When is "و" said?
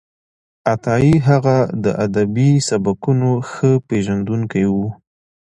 4.75-4.77